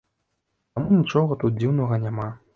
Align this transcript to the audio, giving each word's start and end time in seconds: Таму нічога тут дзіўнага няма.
Таму 0.79 0.97
нічога 1.03 1.39
тут 1.45 1.61
дзіўнага 1.61 2.03
няма. 2.09 2.29